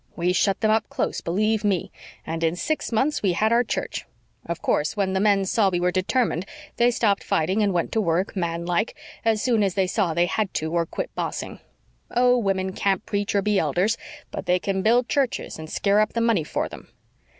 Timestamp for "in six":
2.43-2.91